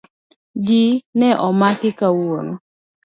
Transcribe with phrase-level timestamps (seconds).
[0.65, 0.83] Ji
[1.17, 2.53] ne omaki kawuono.